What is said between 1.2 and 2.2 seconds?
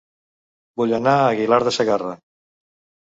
Aguilar de Segarra